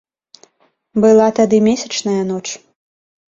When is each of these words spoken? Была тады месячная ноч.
Была 1.03 1.27
тады 1.39 1.57
месячная 1.67 2.23
ноч. 2.33 2.47